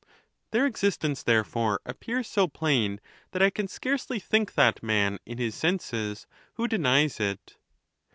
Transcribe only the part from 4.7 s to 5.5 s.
man in